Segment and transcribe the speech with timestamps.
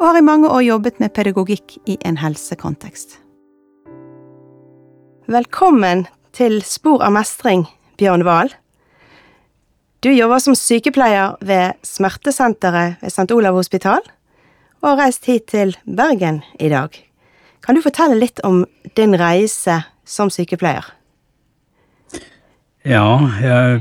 [0.00, 3.18] og har i mange år jobbet med pedagogikk i en helsekontekst.
[5.30, 6.04] Velkommen
[6.36, 7.64] til Spor av mestring,
[8.00, 8.50] Bjørn Wahl.
[10.04, 13.30] Du jobber som sykepleier ved Smertesenteret ved St.
[13.32, 14.02] Olav hospital,
[14.82, 16.92] og har reist hit til Bergen i dag.
[17.64, 18.66] Kan du fortelle litt om
[18.98, 20.84] din reise som sykepleier?
[22.84, 23.06] Ja,
[23.40, 23.80] jeg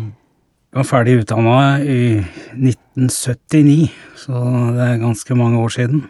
[0.71, 2.23] var ferdig utdanna i
[2.93, 3.89] 1979,
[4.21, 4.41] så
[4.75, 6.03] det er ganske mange år siden.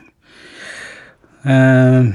[1.43, 2.05] Eh,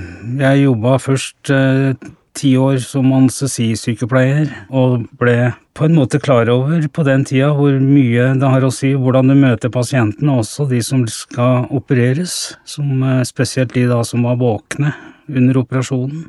[0.40, 1.96] jeg jobba først eh,
[2.38, 7.76] ti år som anestesisykepleier, og ble på en måte klar over på den tida hvor
[7.82, 13.04] mye det har å si hvordan du møter pasientene, også de som skal opereres, som
[13.04, 14.94] eh, spesielt de da som var våkne
[15.28, 16.26] under operasjonen.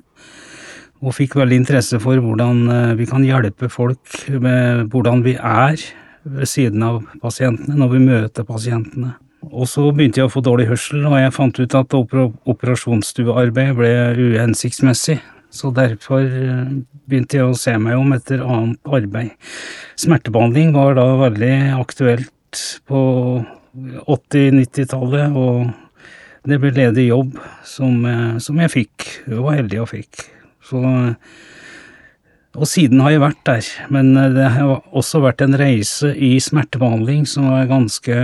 [1.00, 2.66] Og fikk veldig interesse for hvordan
[3.00, 5.80] vi kan hjelpe folk med hvordan vi er
[6.36, 9.16] ved siden av pasientene, når vi møter pasientene.
[9.50, 13.92] Og så begynte jeg å få dårlig hørsel, og jeg fant ut at operasjonsstuearbeid ble
[14.20, 15.20] uhensiktsmessig.
[15.50, 16.74] Så derfor eh,
[17.10, 19.32] begynte jeg å se meg om etter annet arbeid.
[19.98, 23.02] Smertebehandling var da veldig aktuelt på
[24.06, 29.08] 80-90-tallet, og det ble ledig jobb som, eh, som, jeg fikk.
[29.26, 30.28] Jeg var heldig og fikk.
[30.70, 30.84] Så,
[32.58, 36.36] og siden har jeg vært der, men eh, det har også vært en reise i
[36.42, 38.18] smertebehandling som er ganske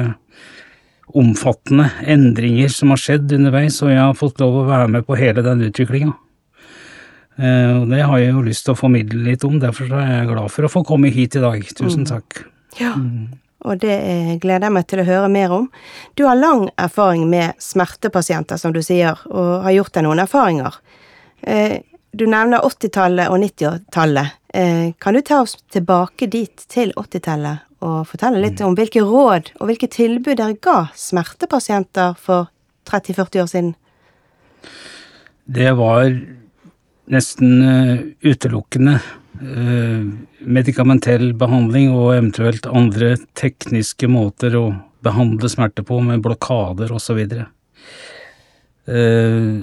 [1.15, 5.17] omfattende endringer som har skjedd underveis, og jeg har fått lov å være med på
[5.19, 6.15] hele den utviklinga.
[7.37, 10.29] Eh, og det har jeg jo lyst til å formidle litt om, derfor er jeg
[10.33, 11.61] glad for å få komme hit i dag.
[11.77, 12.09] Tusen mm.
[12.09, 12.45] takk.
[12.81, 13.37] Ja, mm.
[13.69, 13.95] og det
[14.43, 15.69] gleder jeg meg til å høre mer om.
[16.17, 20.81] Du har lang erfaring med smertepasienter, som du sier, og har gjort deg noen erfaringer.
[22.15, 24.27] Eh, du nevner 80-tallet og 90-tallet.
[24.53, 29.51] Eh, kan du ta oss tilbake dit, til 80-tallet, og fortelle litt om hvilke råd
[29.59, 32.47] og hvilke tilbud dere ga smertepasienter for
[32.89, 33.75] 30-40 år siden?
[35.45, 36.09] Det var
[37.05, 40.01] nesten uh, utelukkende uh,
[40.41, 44.73] medikamentell behandling og eventuelt andre tekniske måter å
[45.05, 47.19] behandle smerte på, med blokader osv.
[48.89, 49.61] Uh,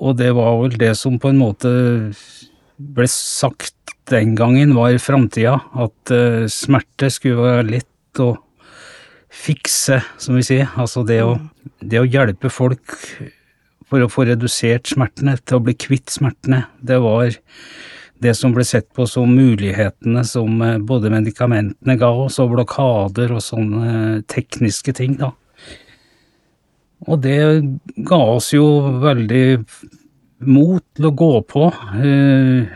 [0.00, 1.70] og det var vel det som på en måte
[2.80, 3.76] ble sagt
[4.10, 5.58] den gangen, var framtida.
[5.76, 8.32] At uh, smerte skulle være lett å
[9.30, 10.72] fikse, som vi sier.
[10.80, 11.36] Altså det å,
[11.78, 12.96] det å hjelpe folk
[13.90, 16.64] for å få redusert smertene, til å bli kvitt smertene.
[16.80, 17.32] Det var
[18.20, 23.32] det som ble sett på som mulighetene som eh, både medikamentene ga oss, og blokader
[23.34, 25.32] og sånne tekniske ting, da.
[27.08, 27.38] Og det
[28.08, 28.66] ga oss jo
[29.00, 29.44] veldig
[30.50, 31.66] mot til å gå på.
[32.00, 32.68] Eh,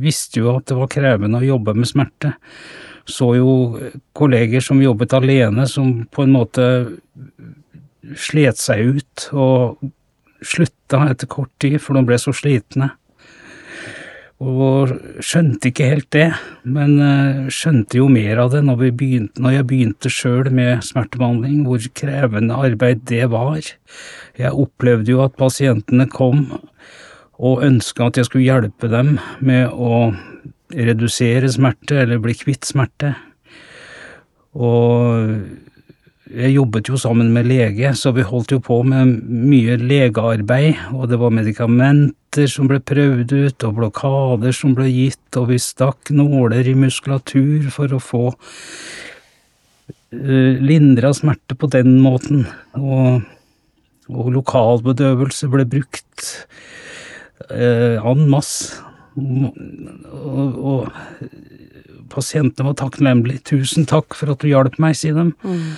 [0.00, 2.34] visste jo at det var krevende å jobbe med smerte.
[3.08, 3.52] Så jo
[4.16, 6.66] kolleger som jobbet alene, som på en måte
[8.16, 9.90] slet seg ut og
[10.40, 12.92] slutta etter kort tid, for de ble så slitne.
[14.40, 16.30] Og skjønte ikke helt det,
[16.64, 21.66] men eh, skjønte jo mer av det når, begynte, når jeg begynte sjøl med smertebehandling,
[21.68, 23.60] hvor krevende arbeid det var.
[24.40, 26.46] Jeg opplevde jo at pasientene kom
[27.40, 30.06] og ønska at jeg skulle hjelpe dem med å
[30.72, 33.12] redusere smerte eller bli kvitt smerte.
[34.56, 35.36] Og
[36.30, 41.10] jeg jobbet jo sammen med lege, så vi holdt jo på med mye legearbeid, og
[41.10, 41.34] det var
[42.30, 46.74] medikamenter som ble prøvd ut, og blokader som ble gitt, og vi stakk nåler i
[46.74, 48.34] muskulatur for å få
[50.14, 53.22] uh, lindra smerte på den måten, og,
[54.08, 56.46] og lokalbedøvelse ble brukt
[57.50, 58.78] uh, en masse.
[59.16, 60.88] Og, og
[62.10, 63.42] pasientene var takknemlige.
[63.42, 65.32] 'Tusen takk for at du hjalp meg', sier de.
[65.42, 65.74] Mm.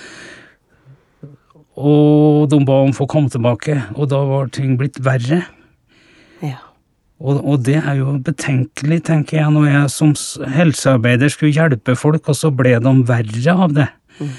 [1.73, 5.41] Og de ba om å få komme tilbake, og da var ting blitt verre.
[6.43, 6.59] Ja.
[7.23, 10.11] Og, og, det er jo betenkelig, tenker jeg, når jeg som
[10.51, 13.87] helsearbeider skulle hjelpe folk, og så ble de verre av det.
[14.19, 14.33] Mm.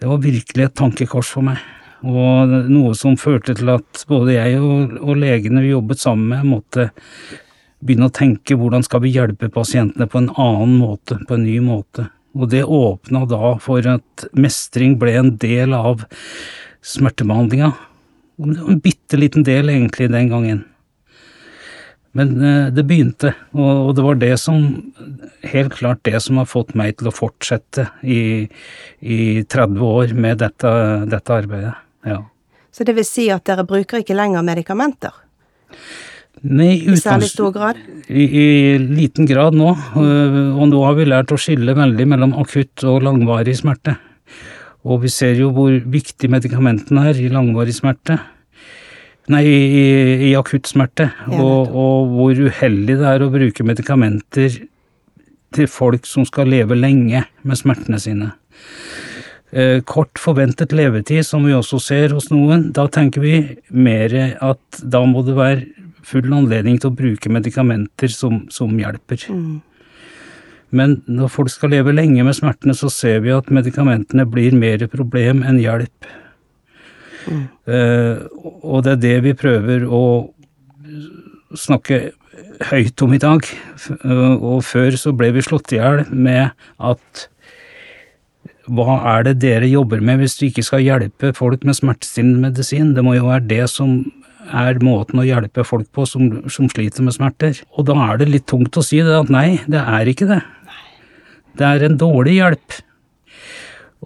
[0.00, 1.58] Det var virkelig et tankekors for meg.
[2.06, 6.46] Og noe som førte til at både jeg og, og legene vi jobbet sammen med,
[6.48, 6.86] måtte
[7.80, 11.58] begynne å tenke hvordan skal vi hjelpe pasientene på en annen måte, på en ny
[11.64, 12.06] måte.
[12.38, 16.06] Og det åpna da for at mestring ble en del av
[16.86, 17.72] smertebehandlinga.
[18.40, 20.62] En bitte liten del, egentlig, den gangen.
[22.18, 24.64] Men eh, det begynte, og, det var det som
[25.46, 28.44] Helt klart det som har fått meg til å fortsette i,
[29.00, 29.18] i
[29.48, 30.70] 30 år med dette,
[31.08, 31.72] dette arbeidet.
[32.04, 32.18] Ja.
[32.70, 35.16] Så det vil si at dere bruker ikke lenger medikamenter?
[36.40, 37.80] Nei, I særlig stor grad?
[38.08, 38.44] I, I,
[38.80, 39.72] liten grad nå.
[40.00, 43.96] øh, Og nå har vi lært å skille veldig mellom akutt og langvarig smerte.
[44.88, 48.16] Og vi ser jo hvor viktig medikamentene er i langvarig smerte.
[49.30, 49.84] Nei, i,
[50.30, 51.10] i akutt smerte.
[51.30, 54.56] Og, og hvor uheldig det er å bruke medikamenter
[55.54, 58.32] til folk som skal leve lenge med smertene sine.
[59.50, 63.34] Eh, kort forventet levetid, som vi også ser hos noen, da tenker vi
[63.70, 69.26] mer at da må det være full anledning til å bruke medikamenter som, som hjelper.
[70.70, 74.86] Men når folk skal leve lenge med smertene, så ser vi at medikamentene blir mer
[74.90, 76.10] problem enn hjelp.
[77.28, 78.22] Eh,
[78.62, 80.02] og det er det vi prøver å
[81.58, 82.10] snakke
[82.70, 83.44] høyt om i dag.
[84.04, 87.26] Eh, Og før så ble vi slått i hjel med at
[88.70, 92.92] hva er det dere jobber med hvis du ikke skal hjelpe folk med smertestillende medisin?
[92.94, 94.04] Det må jo være det som
[94.50, 97.58] er måten å hjelpe folk på som, som sliter med smerter.
[97.78, 100.40] Og da er det litt tungt å si det at nei, det er ikke det.
[101.58, 102.78] Det er en dårlig hjelp.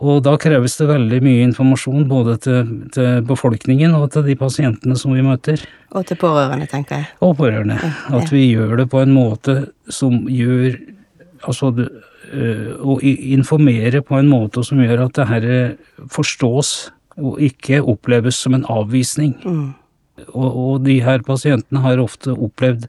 [0.03, 4.97] Og da kreves det veldig mye informasjon både til, til befolkningen og til de pasientene
[4.99, 5.63] som vi møter.
[5.95, 7.11] Og til pårørende, tenker jeg.
[7.23, 7.79] Og pårørende.
[8.11, 9.61] At vi gjør det på en måte
[9.93, 10.81] som gjør
[11.45, 15.45] Altså øh, å informere på en måte som gjør at det her
[16.09, 16.71] forstås
[17.21, 19.35] og ikke oppleves som en avvisning.
[20.31, 22.89] Og, og de her pasientene har ofte opplevd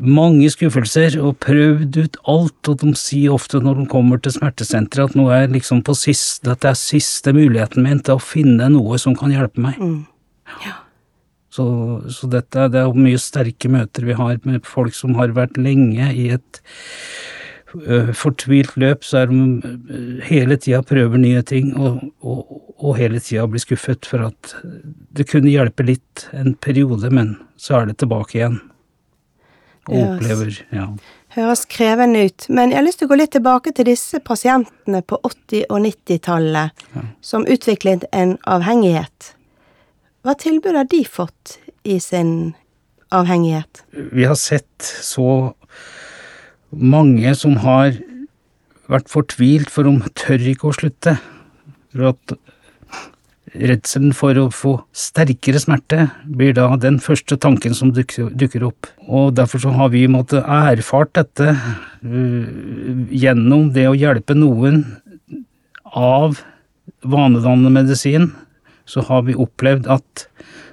[0.00, 5.12] mange skuffelser og prøvd ut alt, og de sier ofte når de kommer til smertesenteret
[5.12, 9.00] at nå er liksom på sist, dette er siste muligheten min til å finne noe
[9.00, 9.80] som kan hjelpe meg.
[11.58, 11.64] Så,
[12.12, 16.10] så dette det er mye sterke møter vi har med folk som har vært lenge
[16.12, 16.60] i et
[17.74, 23.22] ø, fortvilt løp, så er de hele tida prøver nye ting, og, og, og hele
[23.24, 24.54] tida blir skuffet for at
[25.16, 28.60] det kunne hjelpe litt en periode, men så er det tilbake igjen.
[29.88, 30.18] Og Høres.
[30.18, 30.86] opplever Ja.
[31.36, 35.02] Høres krevende ut, men jeg har lyst til å gå litt tilbake til disse pasientene
[35.04, 36.86] på 80- og 90-tallet
[37.20, 39.32] som utviklet en avhengighet.
[40.24, 42.54] Hva tilbud har de fått i sin
[43.12, 43.84] avhengighet?
[43.92, 45.54] vi har sett så
[46.70, 47.96] mange som har
[48.88, 51.18] vært fortvilt, for de tør ikke å slutte.
[51.92, 52.36] For at
[53.54, 58.88] redselen for å få sterkere smerte blir da den første tanken som dukker, opp.
[59.08, 64.84] Og derfor så har vi måttet erfart dette øh, gjennom det å hjelpe noen
[65.88, 66.40] av
[67.06, 68.32] vanedannende medisin,
[68.88, 70.26] så har vi opplevd at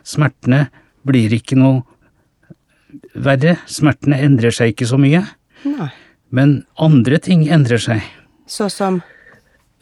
[0.08, 0.68] smertene
[1.08, 1.84] blir ikke noe
[3.14, 3.58] verre.
[3.70, 5.24] Smertene endrer seg ikke så mye,
[5.68, 5.92] Nei.
[6.36, 8.06] men andre ting endrer seg.
[8.48, 9.02] Så som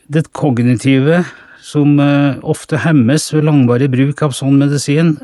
[0.08, 1.24] Det kognitive,
[1.64, 5.16] som eh, ofte hemmes ved langvarig bruk av sånn medisin,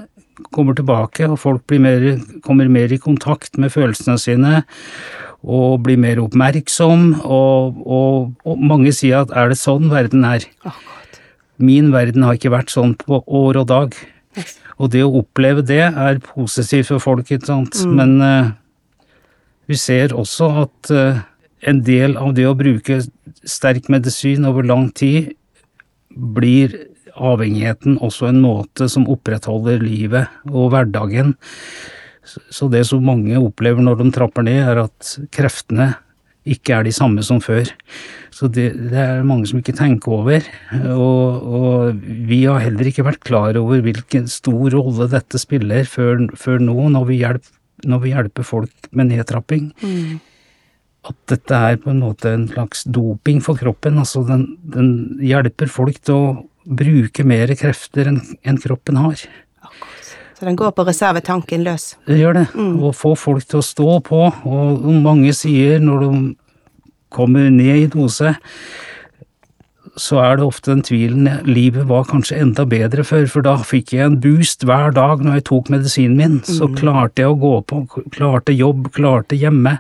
[0.56, 2.06] kommer tilbake, og folk blir mer,
[2.46, 4.62] kommer mer i kontakt med følelsene sine
[5.40, 10.44] og blir mer oppmerksom, og, og, og mange sier at er det sånn verden er?
[11.60, 13.96] Min verden har ikke vært sånn på år og dag.
[14.80, 17.80] Og det å oppleve det er positivt for folk, ikke sant.
[17.88, 18.52] Men uh,
[19.68, 21.24] vi ser også at uh,
[21.68, 23.02] en del av det å bruke
[23.48, 25.34] sterk medisin over lang tid
[26.20, 26.76] blir
[27.20, 31.36] avhengigheten også en måte som opprettholder livet og hverdagen.
[32.24, 35.96] Så- det som mange opplever når de trapper ned, er at kreftene
[36.46, 37.68] ikke er de samme som før.
[38.32, 40.42] Så det, det er mange som ikke tenker over.
[40.88, 42.00] Og, og
[42.30, 46.90] vi har heller ikke vært klar over hvilken stor rolle dette spiller før, før nå,
[46.90, 47.44] når vi, hjelp,
[47.86, 49.74] når vi hjelper folk med nedtrapping.
[51.10, 53.98] At dette er på en måte en slags doping for kroppen.
[54.02, 54.92] Altså den, den
[55.26, 56.34] hjelper folk til å
[56.70, 59.24] bruke mer krefter enn en kroppen har.
[60.40, 61.94] Så den går på reservetanken løs.
[62.08, 62.46] Det gjør det.
[62.56, 64.22] Å få folk til å stå på.
[64.48, 66.12] Og mange sier når de
[67.12, 68.36] kommer ned i dose,
[70.00, 73.92] så er det ofte den tvilen livet var kanskje enda bedre før, for da fikk
[73.98, 76.38] jeg en boost hver dag når jeg tok medisinen min.
[76.48, 77.84] Så klarte jeg å gå på,
[78.16, 79.80] klarte jobb, klarte hjemme.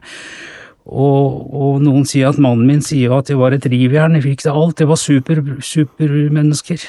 [0.89, 4.45] Og, og noen sier at mannen min sier at jeg var et rivjern, jeg fikk
[4.47, 6.85] det alt, jeg var super, supermennesker.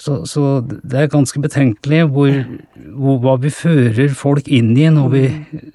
[0.00, 2.30] Så, så det er ganske betenkelig hvor,
[2.96, 5.24] hvor, hva vi fører folk inn i når vi,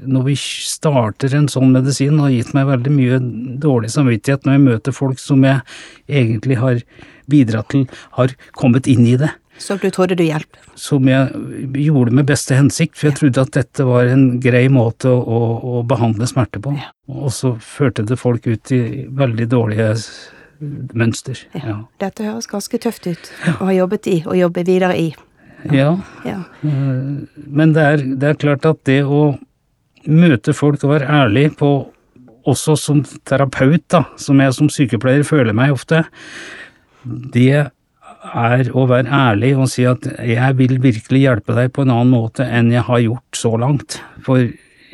[0.02, 2.18] når vi starter en sånn medisin.
[2.18, 3.20] Det har gitt meg veldig mye
[3.62, 5.62] dårlig samvittighet når jeg møter folk som jeg
[6.10, 6.82] egentlig har
[7.30, 7.86] bidratt til
[8.18, 9.30] har kommet inn i det.
[9.58, 10.58] Som du trodde du hjalp?
[10.76, 11.32] Som jeg
[11.80, 15.84] gjorde med beste hensikt, for jeg trodde at dette var en grei måte å, å,
[15.88, 16.76] behandle smerte på.
[16.76, 16.92] Ja.
[17.08, 19.94] Og så førte det folk ut i veldig dårlige
[20.96, 21.40] mønster.
[21.56, 21.80] Ja.
[22.04, 25.10] Dette høres ganske tøft ut å ha jobbet i, og jobbe videre i.
[25.72, 25.96] ja.
[26.28, 26.42] Ja.
[26.62, 29.36] Men det er, det er klart at det å
[30.06, 31.72] møte folk og være ærlig på
[32.46, 36.04] også som terapeut, da, som jeg som sykepleier føler meg ofte,
[37.06, 37.72] det
[38.34, 42.14] er å være ærlig og si at jeg vil virkelig hjelpe deg på en annen
[42.14, 44.00] måte enn jeg har gjort så langt.
[44.26, 44.42] For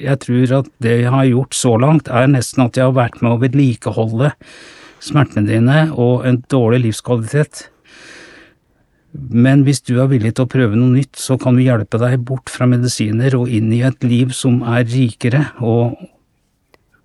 [0.02, 3.22] jeg tror at det jeg har gjort så langt, er nesten at jeg har vært
[3.22, 4.32] med å vedlikeholde
[5.02, 7.68] smertene dine og en dårlig livskvalitet.
[9.12, 12.22] Men hvis du er villig til å prøve noe nytt, så kan vi hjelpe deg
[12.28, 16.00] bort fra medisiner og inn i et liv som er rikere, og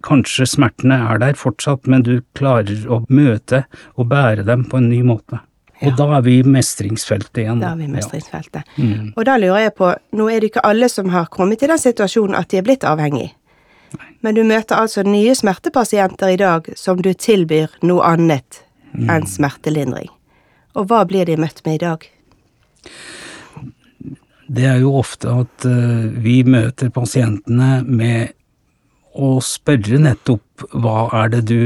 [0.06, 3.64] kanskje smertene er der fortsatt, men du klarer å møte
[3.96, 5.42] og bære dem på en ny måte.
[5.84, 7.60] Og da er vi i mestringsfeltet igjen.
[7.60, 8.68] Da er vi i mestringsfeltet.
[8.80, 9.10] Mm.
[9.12, 11.80] Og da lurer jeg på, nå er det ikke alle som har kommet i den
[11.80, 13.34] situasjonen at de er blitt avhengig.
[14.24, 18.62] Men du møter altså nye smertepasienter i dag som du tilbyr noe annet
[18.96, 19.10] Mm.
[19.12, 20.10] enn smertelindring.
[20.76, 22.06] Og hva blir de møtt med i dag?
[24.46, 28.34] Det er jo ofte at uh, vi møter pasientene med
[29.16, 31.60] å spørre nettopp hva er det du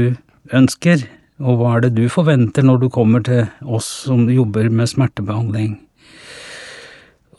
[0.55, 1.03] ønsker,
[1.41, 5.79] og hva er det du forventer når du kommer til oss som jobber med smertebehandling.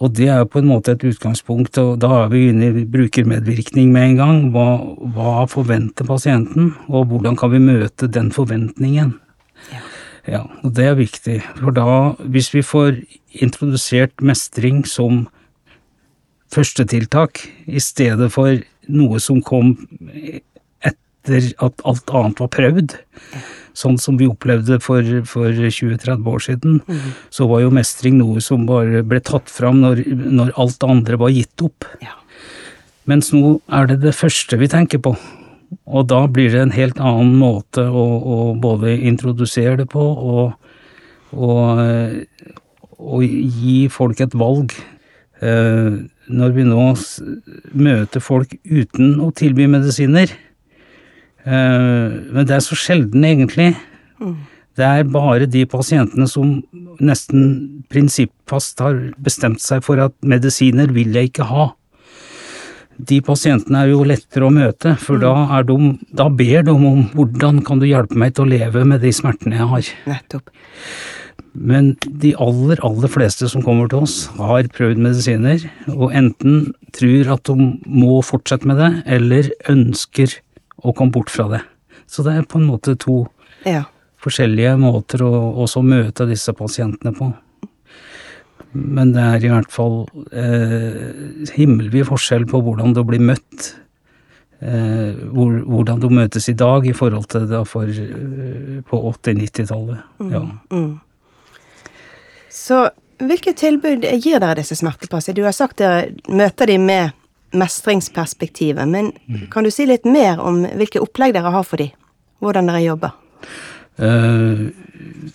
[0.02, 2.86] Og det er jo på en måte et utgangspunkt, og da er vi inne i
[2.90, 4.38] brukermedvirkning med en gang.
[4.54, 4.66] Hva,
[5.14, 9.14] hva forventer pasienten, og hvordan kan vi møte den forventningen?
[10.26, 11.86] Ja, og det er viktig, for da,
[12.34, 12.98] hvis vi får
[13.42, 15.26] introdusert mestring som
[16.52, 18.58] førstetiltak, i stedet for
[18.90, 19.76] noe som kom
[21.22, 22.94] etter at alt annet var prøvd,
[23.78, 26.80] sånn som vi opplevde for, for 20-30 år siden,
[27.30, 31.20] så var jo mestring noe som bare ble tatt fram når, når alt det andre
[31.20, 31.86] var gitt opp.
[32.02, 32.18] Ja.
[33.08, 35.14] Mens nå er det det første vi tenker på.
[35.88, 40.52] Og da blir det en helt annen måte å, å både introdusere det på og,
[41.32, 42.52] og, eh,
[43.00, 44.74] og gi folk et valg.
[45.40, 46.02] Eh,
[46.32, 46.84] Når vi nå
[47.74, 50.30] møter folk uten å tilby medisiner
[51.44, 53.72] Men det er så sjelden, egentlig.
[54.78, 56.60] Det er bare de pasientene som
[57.02, 61.72] nesten prinsippfast har bestemt seg for at medisiner vil jeg ikke ha
[63.08, 65.76] de pasientene er jo lettere å møte, for da, er de,
[66.14, 69.58] da ber de om hvordan kan du hjelpe meg til å leve med de smertene
[69.58, 69.90] jeg har.
[70.10, 70.52] Nettopp.
[71.52, 77.34] Men de aller, aller fleste som kommer til oss, har prøvd medisiner, og enten tror
[77.34, 80.38] at de må fortsette med det, eller ønsker
[80.82, 81.62] å kom bort fra det.
[82.10, 83.26] Så det er på en måte to
[83.64, 83.84] Ja.
[84.22, 85.30] forskjellige måter å
[85.62, 87.32] også møte disse pasientene på.
[88.72, 93.74] Men det er i hvert fall eh, himmelvid forskjell på hvordan du blir møtt.
[94.62, 99.98] Eh, hvor, hvordan du møtes i dag i forhold til da for, eh, på 80-90-tallet.
[100.30, 100.44] Ja.
[100.70, 101.00] Mm.
[102.52, 102.84] Så
[103.22, 105.40] hvilke tilbud gir dere disse smertepasientene?
[105.42, 107.12] Du har sagt dere møter de med
[107.52, 109.12] mestringsperspektivet, men
[109.52, 111.90] kan du si litt mer om hvilke opplegg dere har for de?
[112.42, 113.18] Hvordan dere jobber?
[114.00, 114.72] Uh,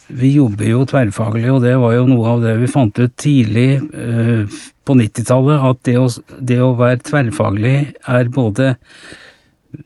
[0.07, 3.69] vi jobber jo tverrfaglig, og det var jo noe av det vi fant ut tidlig
[3.93, 4.49] uh,
[4.87, 6.09] på 90-tallet, at det å,
[6.39, 7.77] det å være tverrfaglig
[8.09, 8.73] er både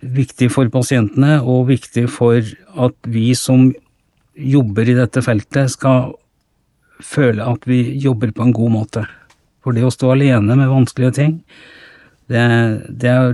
[0.01, 2.39] viktig for pasientene og viktig for
[2.85, 3.71] at vi som
[4.37, 6.13] jobber i dette feltet, skal
[7.01, 9.05] føle at vi jobber på en god måte.
[9.61, 11.33] For det å stå alene med vanskelige ting,
[12.31, 12.43] det,
[12.89, 13.33] det, er,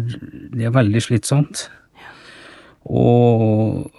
[0.54, 1.68] det er veldig slitsomt.
[2.88, 3.90] Og,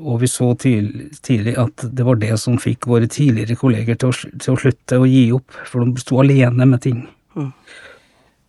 [0.00, 4.14] og vi så tidlig, tidlig at det var det som fikk våre tidligere kolleger til
[4.14, 7.02] å, til å slutte å gi opp, for de sto alene med ting.
[7.36, 7.50] Mm.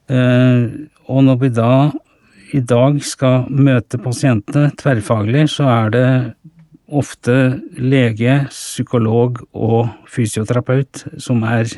[0.09, 0.63] Eh,
[1.11, 1.73] og når vi da
[2.55, 6.07] i dag skal møte pasientene tverrfaglig, så er det
[6.89, 7.35] ofte
[7.77, 11.69] lege, psykolog og fysioterapeut som er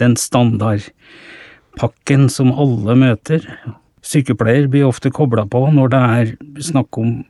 [0.00, 0.16] den
[1.76, 3.44] standardpakken som alle møter.
[4.02, 7.24] Sykepleier blir ofte kobla på når det er snakk om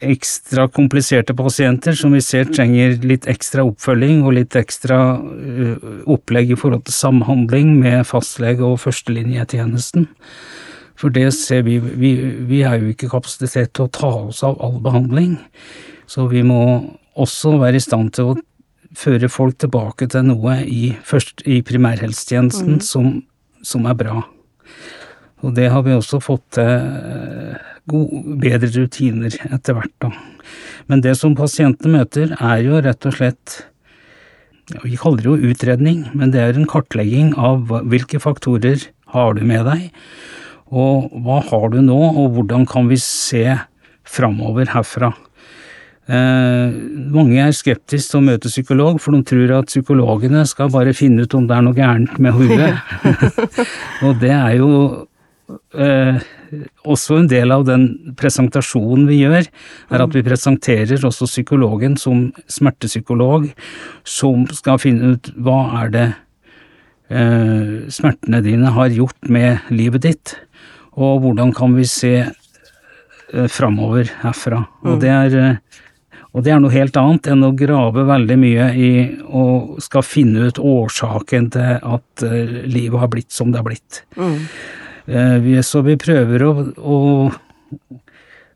[0.00, 5.18] ekstra kompliserte pasienter som vi ser trenger litt ekstra oppfølging og litt ekstra
[6.06, 10.06] opplegg i forhold til samhandling med fastlege og førstelinjetjenesten.
[10.98, 12.14] For det ser vi, vi
[12.46, 15.38] Vi har jo ikke kapasitet til å ta oss av all behandling,
[16.06, 18.38] så vi må også være i stand til å
[18.94, 23.22] føre folk tilbake til noe i, først, i primærhelsetjenesten som,
[23.66, 24.22] som er bra.
[25.44, 30.12] Og det har vi også fått til eh, bedre rutiner etter hvert, da.
[30.88, 33.58] Men det som pasientene møter, er jo rett og slett
[34.84, 38.82] Vi kaller det jo utredning, men det er en kartlegging av hvilke faktorer
[39.14, 39.86] har du med deg,
[40.68, 43.56] og hva har du nå, og hvordan kan vi se
[44.04, 45.14] framover herfra.
[46.08, 46.76] Eh,
[47.12, 51.26] mange er skeptiske til å møte psykolog, for de tror at psykologene skal bare finne
[51.26, 52.72] ut om det er noe gærent med hodet.
[54.06, 54.70] og det er jo
[55.76, 56.16] eh,
[56.88, 59.50] også en del av den presentasjonen vi gjør,
[59.92, 63.50] er at vi presenterer også psykologen som smertepsykolog,
[64.08, 66.06] som skal finne ut hva er det
[67.12, 70.38] eh, smertene dine har gjort med livet ditt,
[70.98, 74.64] og hvordan kan vi se eh, framover herfra.
[74.84, 75.00] Og Mm.
[75.04, 75.84] det er eh,
[76.36, 78.90] og det er noe helt annet enn å grave veldig mye i
[79.24, 84.02] og skal finne ut årsaken til at eh, livet har blitt som det har blitt.
[84.18, 84.36] Mm.
[85.08, 86.98] Eh, så vi prøver å, å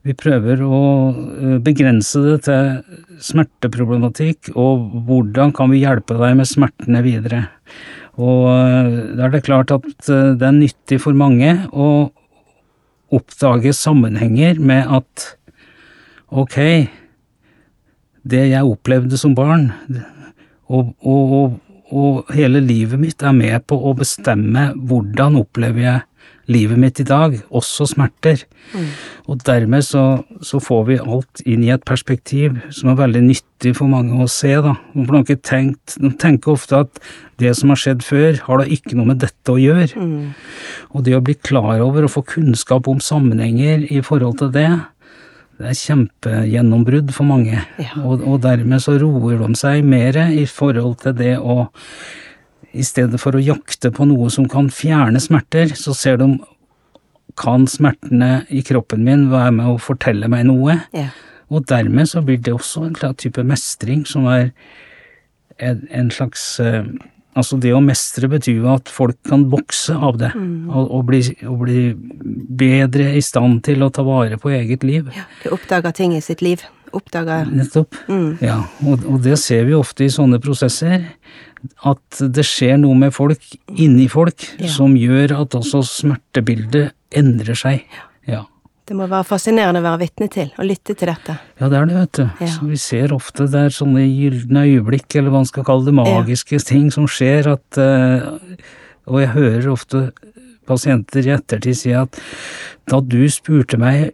[0.02, 0.82] vi prøver å
[1.16, 7.46] eh, begrense det til smerteproblematikk, og hvordan kan vi hjelpe deg med smertene videre.
[8.20, 8.44] Og
[9.16, 12.10] da er det klart at det er nyttig for mange å
[13.12, 15.30] oppdage sammenhenger med at
[16.28, 16.58] ok,
[18.28, 19.70] det jeg opplevde som barn,
[20.72, 21.58] og, og, og,
[21.92, 26.00] og hele livet mitt er med på å bestemme hvordan opplever jeg
[26.50, 28.44] livet mitt i dag, også smerter.
[29.30, 33.74] Og dermed så, så får vi alt inn i et perspektiv som er veldig nyttig
[33.78, 34.74] for mange å se, da.
[34.96, 37.02] Man ikke tenkt, de tenker ofte at
[37.42, 39.90] det som har skjedd før, har da ikke noe med dette å gjøre.
[39.98, 40.32] Mm.
[40.92, 44.70] Og det å bli klar over og få kunnskap om sammenhenger i forhold til det,
[45.60, 47.60] det er kjempegjennombrudd for mange.
[47.78, 47.92] Ja.
[48.02, 51.64] Og, og dermed så roer de seg mer i forhold til det å
[52.72, 56.30] I stedet for å jakte på noe som kan fjerne smerter, så ser de
[57.36, 60.78] kan smertene i kroppen min være med å fortelle meg noe?
[60.96, 61.10] Ja.
[61.52, 64.50] Og dermed så blir det også en type mestring som er
[65.60, 66.84] en, en slags eh,
[67.34, 71.22] Altså det å mestre betyr jo at folk kan vokse av det, og, og, bli,
[71.48, 71.84] og bli
[72.60, 75.08] bedre i stand til å ta vare på eget liv.
[75.16, 75.24] ja.
[75.44, 76.60] Du oppdager ting i sitt liv.
[76.92, 77.96] Oppdager Nettopp.
[78.12, 78.36] Mm.
[78.44, 81.06] Ja, og, og det ser vi ofte i sånne prosesser.
[81.88, 83.40] At det skjer noe med folk,
[83.80, 84.68] inni folk, Ja.
[84.68, 87.86] som gjør at også smertebildet endrer seg.
[88.28, 88.44] Ja.
[88.88, 91.36] Det må være fascinerende å være vitne til, og lytte til dette.
[91.60, 92.24] Ja, det er det, vet du.
[92.42, 92.54] Ja.
[92.72, 96.58] Vi ser ofte det er sånne gylne øyeblikk, eller hva man skal kalle det, magiske
[96.66, 98.26] ting som skjer, at eh,
[99.10, 100.00] Og jeg hører ofte
[100.66, 102.18] pasienter i ettertid si at
[102.86, 104.12] da du spurte meg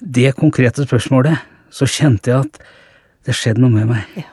[0.00, 1.36] det konkrete spørsmålet,
[1.70, 2.60] så kjente jeg at
[3.28, 4.06] det skjedde noe med meg.
[4.16, 4.30] Ja.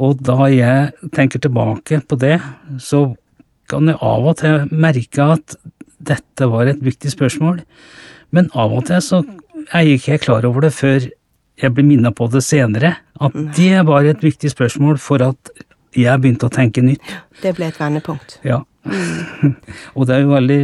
[0.00, 2.38] Og da jeg tenker tilbake på det,
[2.80, 3.12] så
[3.70, 5.56] kan jeg av og til merke at
[6.10, 7.62] dette var et viktig spørsmål,
[8.34, 9.22] men av og til så
[9.72, 11.06] er jeg ikke klar over det før
[11.62, 15.52] jeg blir minna på det senere, at det var et viktig spørsmål for at
[15.94, 17.02] jeg begynte å tenke nytt.
[17.42, 18.40] Det ble et vendepunkt.
[18.46, 18.64] Ja.
[19.96, 20.58] og det er jo veldig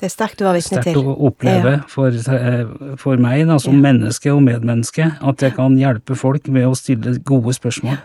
[0.00, 1.00] Det er sterkt å være vitne sterkt til.
[1.02, 3.82] å oppleve for, eh, for meg da, som Ja.
[3.90, 7.98] menneske og medmenneske, at jeg kan hjelpe folk med å stille gode spørsmål.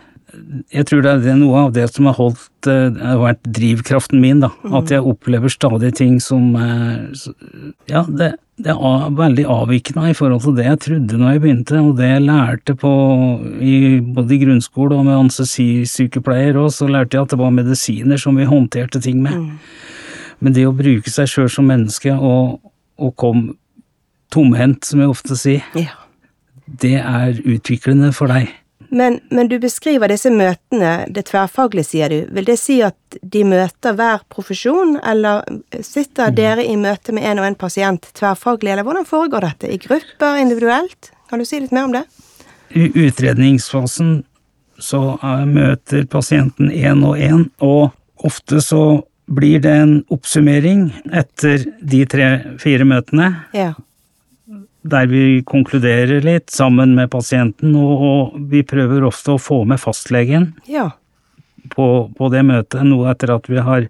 [0.72, 4.39] Jeg tror det er noe av det som har holdt eh, har vært drivkraften min,
[4.44, 4.50] da.
[4.63, 4.78] Mm.
[4.80, 7.12] At jeg opplever stadig ting som eh,
[7.91, 11.82] Ja, det, det er veldig avvikende i forhold til det jeg trodde når jeg begynte,
[11.82, 12.91] og det jeg lærte på
[13.60, 18.22] i, både i grunnskole og med anestesisykepleier òg, så lærte jeg at det var medisiner
[18.22, 19.36] som vi håndterte ting med.
[19.36, 19.58] Mm.
[20.41, 22.62] Men det å bruke seg sjøl som menneske og,
[23.02, 23.58] og komme
[24.34, 25.91] tomhendt, som jeg ofte sier, Ja.
[26.65, 28.48] det er utviklende for deg.
[28.91, 32.25] Men, men du beskriver disse møtene, det tverrfaglige, sier du.
[32.36, 35.45] Vil det si at de møter hver profesjon, eller
[35.80, 36.36] sitter Mm.
[36.36, 39.69] dere i møte med en og en pasient tverrfaglig, eller hvordan foregår dette?
[39.71, 41.12] I grupper, individuelt?
[41.30, 42.04] Kan du si litt mer om det?
[42.75, 44.23] I utredningsfasen
[44.82, 47.91] så er, møter pasienten én og én, og
[48.27, 53.73] ofte så blir det en oppsummering etter de tre-fire møtene, Ja.
[54.82, 60.54] Der vi konkluderer litt sammen med pasienten, og, vi prøver ofte å få med fastlegen
[60.70, 60.91] Ja.
[61.70, 63.88] på, på det møtet, noe etter at vi har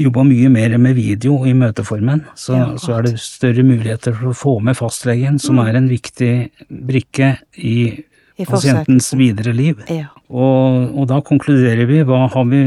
[0.00, 4.30] jobba mye mer med video i møteformen, så, Ja, så er det større muligheter for
[4.30, 8.04] å få med fastlegen, som er en viktig brikke i,
[8.40, 9.82] I pasientens videre liv.
[9.92, 10.08] Ja.
[10.30, 12.00] Og, og da konkluderer vi.
[12.06, 12.62] Hva har vi,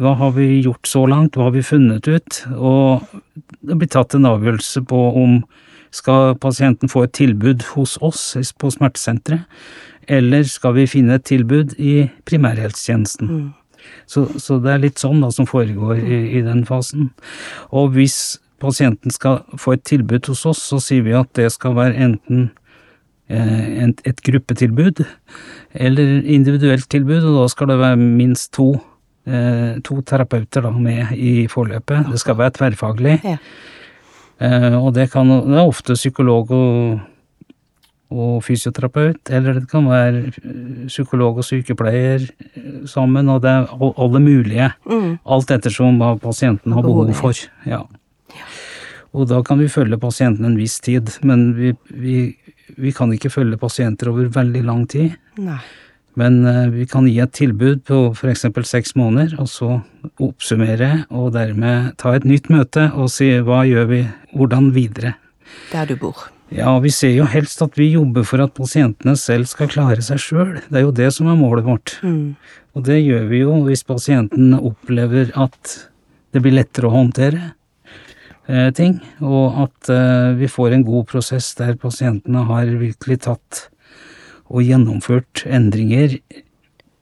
[0.00, 3.04] hva har vi gjort så langt, hva har vi funnet ut, og
[3.62, 5.42] det blir tatt en avgjørelse på om
[5.92, 9.44] skal pasienten få et tilbud hos oss på smertesenteret,
[10.10, 13.28] eller skal vi finne et tilbud i primærhelsetjenesten.
[13.28, 13.50] Mm.
[14.06, 17.10] Så, så det er litt sånn da som foregår i, i den fasen.
[17.74, 21.74] Og hvis pasienten skal få et tilbud hos oss, så sier vi at det skal
[21.78, 22.48] være enten
[23.30, 25.04] eh, et gruppetilbud
[25.72, 28.70] eller individuelt tilbud, og da skal det være minst to,
[29.26, 32.10] eh, to terapeuter da, med i forløpet.
[32.12, 33.18] Det skal være tverrfaglig.
[33.24, 33.38] Ja.
[34.40, 37.00] Eh, og det, kan, det er ofte psykolog og,
[38.12, 43.68] og fysioterapeut, eller det kan være eh, psykolog og sykepleier eh, sammen, og det er
[43.92, 44.72] alle mulige.
[44.88, 45.18] Mm.
[45.36, 47.44] Alt ettersom hva pasienten har behov for.
[47.68, 47.84] Ja.
[49.12, 52.16] Og da kan vi følge pasienten en viss tid, men vi, vi,
[52.80, 55.18] vi kan ikke følge pasienter over veldig lang tid.
[55.40, 55.60] Nei.
[56.20, 58.44] Men eh, vi kan gi et tilbud på f.eks.
[58.68, 59.78] seks måneder, og så
[60.20, 64.04] oppsummere, og dermed ta et nytt møte og si hva gjør vi,
[64.36, 65.16] hvordan videre.
[65.72, 66.28] Der du bor.
[66.52, 70.20] Ja, vi ser jo helst at vi jobber for at pasientene selv skal klare seg
[70.20, 70.58] sjøl.
[70.68, 71.96] Det er jo det som er målet vårt.
[72.04, 72.34] Mm.
[72.76, 75.76] Og det gjør vi jo hvis pasienten opplever at
[76.32, 77.40] det blir lettere å håndtere
[78.48, 83.66] eh, ting, og at eh, vi får en god prosess der pasientene har virkelig tatt
[84.52, 86.18] og gjennomført endringer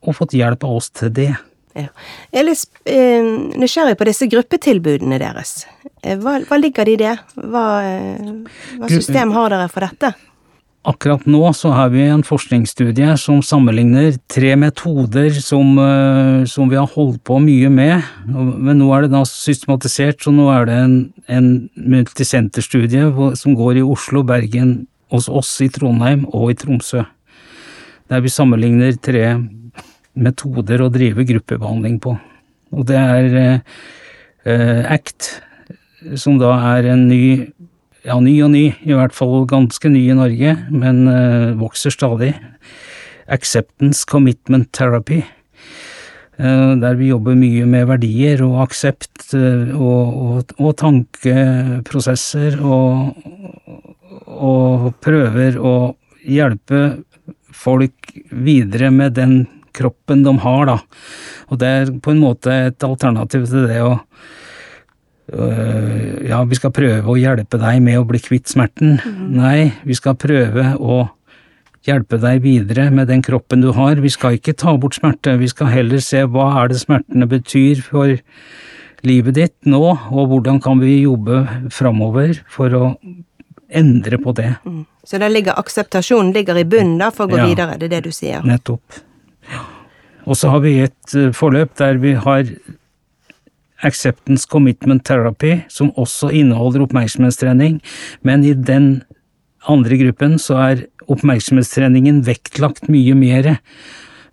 [0.06, 1.32] og fått hjelp av oss til det.
[1.76, 1.90] Ja.
[2.32, 3.28] Jeg er litt eh,
[3.60, 5.66] nysgjerrig på disse gruppetilbudene deres.
[6.02, 7.12] Eh, Hva, hva ligger det i det?
[7.36, 10.12] Hva, eh, hva system har dere for dette?
[10.90, 15.76] Akkurat nå så har vi en forskningsstudie som sammenligner tre metoder som,
[16.48, 20.46] som vi har holdt på mye med, men nå er det da systematisert, så nå
[20.54, 20.94] er det en,
[21.28, 27.04] en multisenterstudie som går i Oslo, Bergen, hos oss i Trondheim og i Tromsø.
[28.10, 29.36] Der vi sammenligner tre
[30.18, 32.16] metoder å drive gruppebehandling på.
[32.74, 33.60] Og det er eh,
[34.50, 35.30] eh, ACT,
[36.18, 37.22] som da er en ny
[38.06, 42.32] ja, ny og ny, i hvert fall ganske ny i Norge, men eh, vokser stadig.
[43.30, 45.20] Acceptance Commitment Therapy,
[46.40, 53.14] eh, der vi jobber mye med verdier og aksept eh, og, og, og tankeprosesser, og,
[54.26, 55.74] og prøver å
[56.24, 56.82] hjelpe
[57.60, 59.42] folk videre med den
[59.76, 60.78] kroppen de har, da.
[61.50, 63.92] Og det er på en måte et alternativ til det å
[65.34, 68.98] øh, ja, vi skal prøve å hjelpe deg med å bli kvitt smerten.
[69.36, 71.04] Nei, vi skal prøve å
[71.86, 74.00] hjelpe deg videre med den kroppen du har.
[74.02, 77.80] Vi skal ikke ta bort smerte, vi skal heller se hva er det smertene betyr
[77.86, 78.18] for
[79.06, 79.80] livet ditt nå,
[80.12, 82.84] og hvordan kan vi jobbe framover for å
[83.70, 84.54] endre på det.
[84.66, 84.84] Mm.
[85.04, 87.46] Så der ligger akseptasjonen ligger i bunnen da, for å gå Ja.
[87.46, 88.42] videre, det er det du sier?
[88.42, 89.00] Nettopp.
[90.26, 92.44] Og så har vi et eh, forløp der vi har
[93.82, 97.80] Acceptance Commitment Therapy, som også inneholder oppmerksomhetstrening,
[98.22, 99.02] men i den
[99.68, 103.48] andre gruppen så er oppmerksomhetstreningen vektlagt mye mer.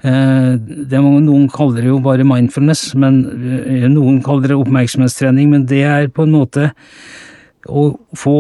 [0.03, 3.23] Eh, Det må, noen kaller det jo bare mindfulness, men
[3.65, 6.71] eh, noen kaller det oppmerksomhetstrening, men det er på en måte
[7.67, 8.35] å få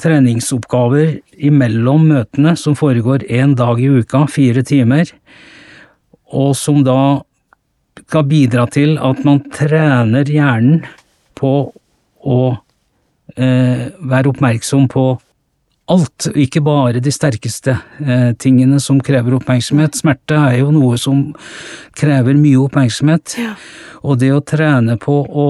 [0.00, 5.12] treningsoppgaver imellom møtene som foregår én dag i uka, fire timer,
[6.32, 7.22] og som da
[8.12, 10.82] skal bidra til at man trener hjernen
[11.38, 11.52] på
[12.22, 12.38] å
[13.36, 15.04] eh, være oppmerksom på
[15.92, 19.96] alt, ikke bare de sterkeste eh, tingene som krever oppmerksomhet.
[19.98, 21.24] Smerte er jo noe som
[21.98, 23.36] krever mye oppmerksomhet,
[24.02, 25.46] og det å trene på å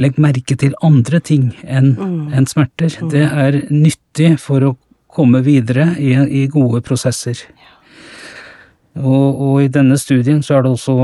[0.00, 1.94] legge merke til andre ting enn
[2.32, 4.76] enn smerter, det er nyttig for å
[5.12, 7.36] komme videre i, i gode prosesser.
[8.92, 10.94] Og, og i denne studien så er det også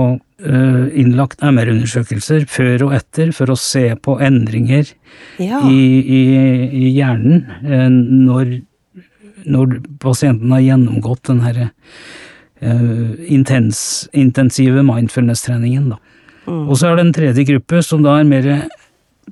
[0.44, 4.92] eh, innlagt MR-undersøkelser før og etter for å se på endringer
[5.40, 5.62] Ja.
[5.64, 6.22] i, i,
[6.68, 8.59] i hjernen eh, når,
[9.48, 11.70] når pasienten har gjennomgått den herre
[12.61, 13.81] uh, intens,
[14.12, 15.98] intensive mindfulness-treningen, da.
[16.48, 18.46] Og så er det en tredje gruppe som da er mer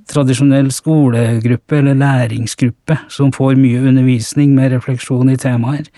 [0.08, 5.88] tradisjonell skolegruppe eller læringsgruppe, som får mye undervisning med refleksjon i temaer,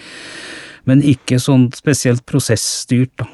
[0.89, 3.29] men ikke sånn spesielt prosessstyrt, da.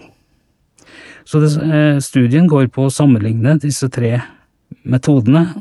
[1.25, 4.19] Så det, eh, studien går på å sammenligne disse tre
[4.85, 5.55] metodene,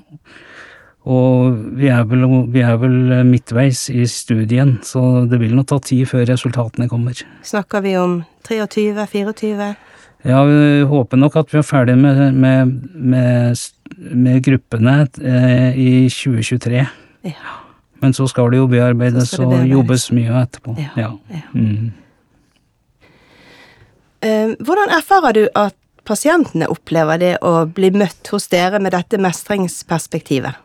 [1.03, 5.79] og vi er, vel, vi er vel midtveis i studien, så det vil nok ta
[5.79, 7.15] tid før resultatene kommer.
[7.43, 9.73] Snakker vi om 23-24?
[10.23, 13.59] Ja, vi håper nok at vi er ferdig med, med, med,
[13.97, 16.85] med gruppene eh, i 2023.
[17.29, 17.59] Ja.
[18.03, 20.75] Men så skal det jo bearbeides Så det og jobbes mye etterpå.
[20.79, 21.11] Ja, Ja.
[21.31, 21.45] ja.
[21.53, 21.91] Mm.
[24.23, 25.75] Eh, hvordan erfarer du at
[26.07, 30.59] pasientene opplever det å bli møtt hos dere med dette mestringsperspektivet?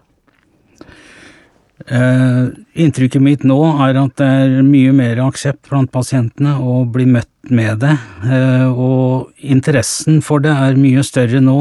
[1.86, 7.06] Eh, inntrykket mitt nå er at det er mye mer aksept blant pasientene å bli
[7.06, 7.94] møtt med det,
[8.26, 11.60] eh, og interessen for det er mye større nå,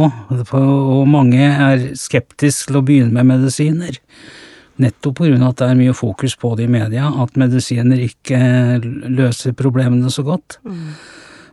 [0.58, 4.01] og mange er skeptiske til å begynne med medisiner.
[4.77, 5.38] Nettopp pga.
[5.47, 10.25] at det er mye fokus på det i media, at medisiner ikke løser problemene så
[10.25, 10.60] godt.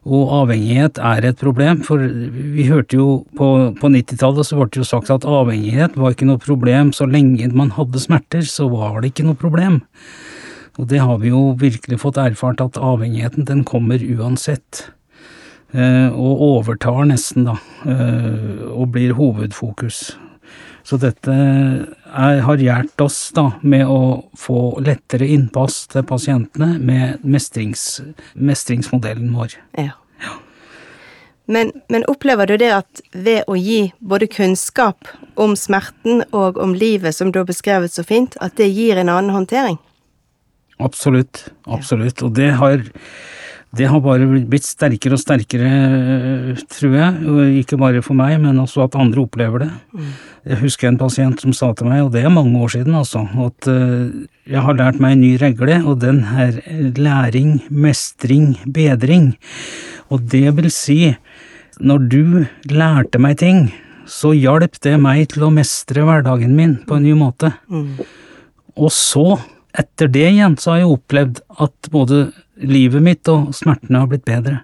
[0.04, 3.06] Og avhengighet er et problem, for vi hørte jo
[3.38, 7.08] på, på 90-tallet så ble det jo sagt at avhengighet var ikke noe problem så
[7.08, 9.80] lenge man hadde smerter, så var det ikke noe problem.
[10.76, 14.88] Og det har vi jo virkelig fått erfart, at avhengigheten den kommer uansett.
[15.74, 17.56] Eh, og overtar nesten, da,
[17.88, 20.16] eh, og blir hovedfokus.
[20.84, 24.00] Så dette er, har hjulpet oss da med å
[24.36, 28.02] få lettere innpass til pasientene med mestrings,
[28.36, 29.56] mestringsmodellen vår.
[29.80, 29.94] Ja.
[31.46, 35.08] Men, men opplever du det at ved å gi både kunnskap
[35.40, 39.12] om smerten og om livet, som du har beskrevet så fint, at det gir en
[39.12, 39.76] annen håndtering?
[40.80, 41.46] Absolutt.
[41.64, 42.22] Absolutt.
[42.24, 42.80] Og det har,
[43.76, 45.70] det har bare blitt sterkere og sterkere,
[46.70, 47.26] tror jeg.
[47.30, 49.70] Og ikke bare for meg, men også at andre opplever det.
[50.44, 53.24] Jeg husker en pasient som sa til meg, og det er mange år siden, altså,
[53.46, 54.10] at uh,
[54.50, 56.60] jeg har lært meg en ny regle, og den er
[56.98, 59.32] læring, mestring, bedring.
[60.12, 60.98] Og det vil si,
[61.80, 62.24] når du
[62.70, 63.66] lærte meg ting,
[64.06, 67.54] så hjalp det meg til å mestre hverdagen min på en ny måte.
[68.74, 69.38] Og så,
[69.72, 72.26] etter det igjen, så har jeg opplevd at både
[72.60, 74.60] livet mitt og smertene har blitt bedre.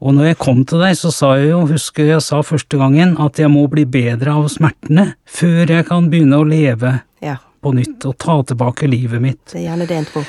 [0.00, 3.14] Og når jeg kom til deg, så sa jeg jo, husker jeg sa første gangen,
[3.22, 7.72] at jeg må bli bedre av smertene før jeg kan begynne å leve Ja, på
[7.74, 9.40] nytt og ta tilbake livet mitt.
[9.52, 10.26] det er gjerne det en tror.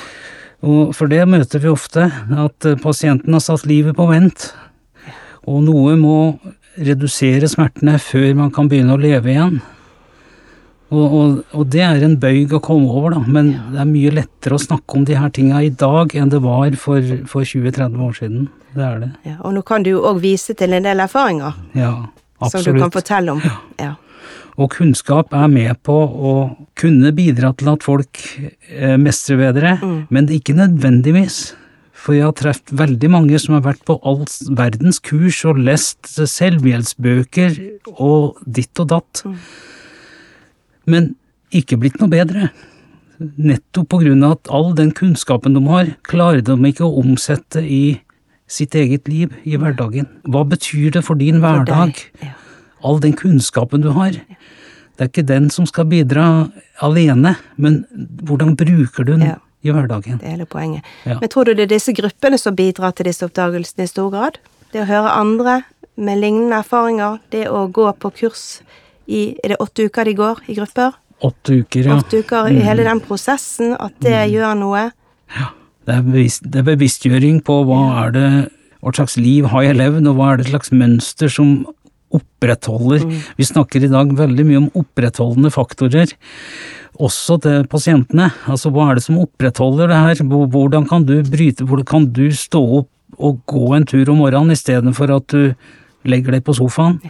[0.64, 4.48] Og for det møter vi ofte, at eh, pasienten har satt livet på vent.
[5.46, 6.16] Og noe må
[6.78, 9.60] redusere smertene før man kan begynne å leve igjen.
[10.88, 14.12] Og, og, og det er en bøyg å komme over, da, men det er mye
[14.22, 18.04] lettere å snakke om de her tinga i dag enn det var for, for 20-30
[18.06, 18.46] år siden.
[18.72, 19.10] Det er det.
[19.28, 21.92] Ja, og nå kan du jo òg vise til en del erfaringer Ja,
[22.48, 23.44] som du kan fortelle om.
[23.80, 23.96] Ja.
[24.58, 26.32] Og kunnskap er med på å
[26.78, 29.76] kunne bidra til at folk eh, mestrer bedre,
[30.10, 31.52] men ikke nødvendigvis.
[31.98, 34.24] For jeg har truffet veldig mange som har vært på all
[34.58, 37.58] verdens kurs og lest selvhjelpsbøker
[37.98, 39.22] og ditt og datt,
[40.88, 41.14] men
[41.54, 42.50] ikke blitt noe bedre.
[43.18, 47.62] Nettopp på grunn av at all den kunnskapen de har, klarer de ikke å omsette
[47.64, 47.98] i
[48.48, 50.06] sitt eget liv, i hverdagen.
[50.24, 51.98] Hva betyr det for din hverdag?
[52.86, 54.16] All den kunnskapen du har.
[54.98, 56.48] Det er ikke den som skal bidra
[56.82, 57.84] alene, men
[58.26, 60.18] hvordan bruker du den i hverdagen?
[60.18, 60.86] Det er hele poenget.
[61.04, 61.18] Ja.
[61.20, 64.40] Men tror du det er disse gruppene som bidrar til disse oppdagelsene i stor grad?
[64.72, 65.60] Det å høre andre
[65.98, 68.44] med lignende erfaringer, det å gå på kurs
[69.08, 70.96] i Er det åtte uker de går i grupper?
[71.24, 71.96] Åtte uker, ja.
[71.96, 72.02] Mm.
[72.04, 74.84] Åtte uker i hele den prosessen, at det gjør noe.
[75.88, 78.28] Det er, bevisst, det er bevisstgjøring på hva er det,
[78.84, 81.62] hva slags liv har jeg levd, og hva er det slags mønster som
[82.14, 83.02] opprettholder
[83.36, 86.14] Vi snakker i dag veldig mye om opprettholdende faktorer,
[86.98, 88.30] også til pasientene.
[88.48, 90.22] Altså hva er det som opprettholder det her,
[90.54, 94.54] hvordan kan du bryte, hvordan kan du stå opp og gå en tur om morgenen
[94.54, 97.00] istedenfor at du legger deg på sofaen?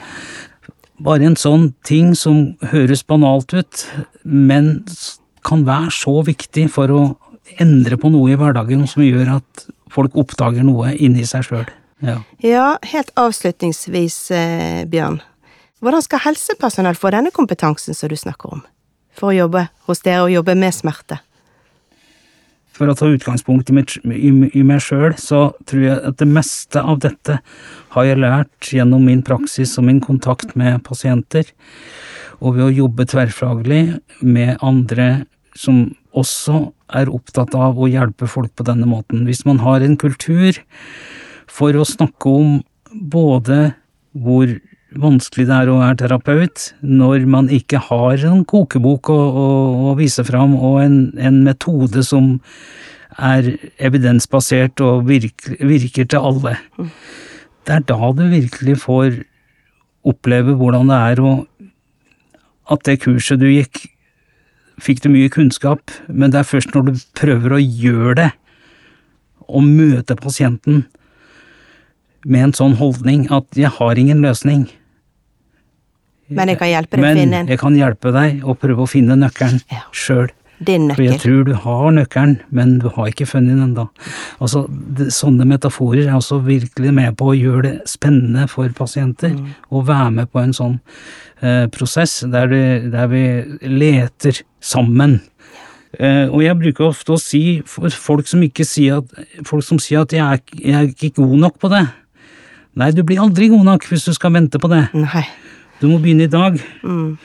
[1.05, 3.85] Bare en sånn ting som høres banalt ut,
[4.25, 4.85] men
[5.47, 7.03] kan være så viktig for å
[7.63, 11.69] endre på noe i hverdagen som gjør at folk oppdager noe inni seg sjøl.
[12.05, 12.19] Ja.
[12.45, 15.21] Ja, helt avslutningsvis, eh, Bjørn.
[15.83, 18.63] Hvordan skal helsepersonell få denne kompetansen som du snakker om,
[19.15, 21.21] for å jobbe hos dere og jobbe med smerte?
[22.79, 26.29] For å ta utgangspunkt i, mitt, i, i meg sjøl, så tror jeg at det
[26.31, 27.41] meste av dette
[27.95, 31.51] har jeg lært gjennom min praksis og min kontakt med pasienter,
[32.39, 33.83] og ved å jobbe tverrfaglig
[34.23, 35.09] med andre
[35.59, 39.27] som også er opptatt av å hjelpe folk på denne måten.
[39.27, 40.61] Hvis man har en kultur
[41.51, 42.61] for å snakke om
[42.95, 43.73] både
[44.15, 44.55] hvor
[44.97, 49.49] vanskelig det er å være terapeut når man ikke har en kokebok å, å,
[49.91, 52.39] å vise fram, og en, en metode som
[53.19, 56.57] er evidensbasert og virker, virker til alle.
[57.67, 59.23] Det er da du virkelig får
[60.09, 61.33] oppleve hvordan det er å
[62.69, 63.79] At det kurset du gikk,
[64.77, 68.27] fikk du mye kunnskap, men det er først når du prøver å gjøre det,
[69.49, 70.83] og møte pasienten
[72.25, 74.69] med en sånn holdning at 'jeg har ingen løsning',
[76.31, 78.89] Men jeg kan hjelpe deg å finne en jeg kan hjelpe deg å prøve å
[78.89, 79.83] finne nøkkelen Ja.
[79.93, 80.29] sjøl.
[80.61, 83.89] din For jeg tror du har nøkkelen, men du har ikke funnet den ennå.
[84.41, 89.31] Altså, det- sånne metaforer er også virkelig med på å gjøre det spennende for pasienter
[89.31, 89.55] Mm.
[89.71, 90.81] å være med på en sånn
[91.41, 95.21] eh, prosess der, det, der vi leter sammen.
[95.99, 99.79] Eh, og jeg bruker ofte å si for folk som ikke sier at folk som
[99.79, 101.89] sier at jeg er, jeg er ikke god nok på det.
[102.79, 104.85] Nei, du blir aldri god nok hvis du skal vente på det.
[104.95, 105.25] Nei.
[105.81, 106.59] Du må begynne i dag.
[106.83, 107.17] Mm.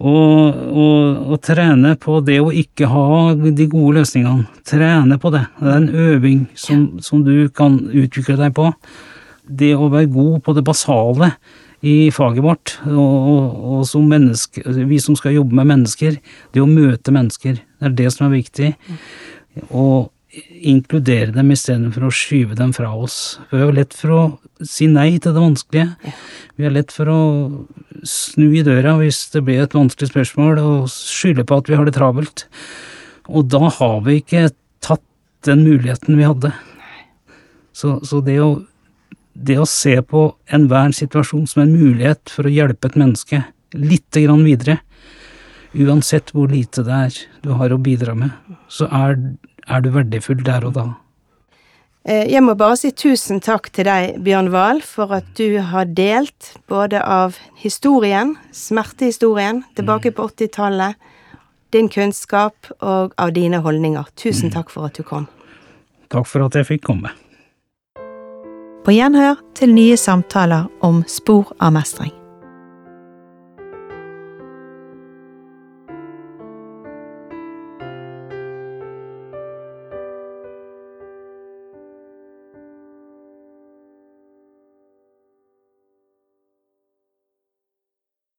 [0.00, 4.46] Og, og, og trene på det å ikke ha de gode løsningene.
[4.68, 5.42] Trene på det.
[5.60, 8.70] Det er en øving som, som du kan utvikle deg på.
[9.44, 11.34] Det å være god på det basale
[11.80, 16.18] i faget vårt, og, og, og som menneske, vi som skal jobbe med mennesker,
[16.52, 18.74] det å møte mennesker, det er det som er viktig.
[19.70, 23.40] Og inkludere dem istedenfor å skyve dem fra oss.
[23.50, 24.22] For vi har lett for å
[24.66, 26.14] si nei til det vanskelige.
[26.58, 27.20] Vi har lett for å
[28.06, 31.88] snu i døra hvis det blir et vanskelig spørsmål, og skylde på at vi har
[31.88, 32.46] det travelt.
[33.30, 34.50] Og da har vi ikke
[34.84, 35.04] tatt
[35.46, 36.52] den muligheten vi hadde.
[37.72, 38.60] Så, så det, å,
[39.34, 43.42] det å se på enhver situasjon som en mulighet for å hjelpe et menneske
[43.74, 44.80] lite grann videre,
[45.70, 48.34] uansett hvor lite det er du har å bidra med,
[48.68, 49.16] så er,
[49.70, 50.86] er du verdifull der og da.
[52.08, 55.88] Eh, jeg må bare si tusen takk til deg, Bjørn Wahl, for at du har
[55.96, 60.96] delt både av historien, smertehistorien, tilbake på 80-tallet,
[61.70, 64.08] din kunnskap og av dine holdninger.
[64.18, 65.28] Tusen takk for at du kom.
[66.10, 67.12] Takk for at jeg fikk komme.
[68.80, 72.19] På gjenhør til nye samtaler om spor av mestring.